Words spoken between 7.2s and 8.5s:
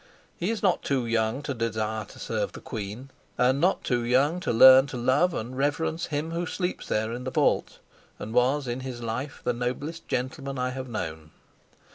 the vault and